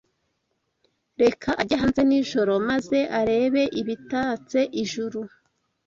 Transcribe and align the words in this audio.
reka 1.21 1.49
ajye 1.61 1.75
hanze 1.81 2.01
nijoro 2.09 2.53
maze 2.69 2.99
arebe 3.19 3.63
ibitatse 3.81 4.59
ijuru 4.83 5.19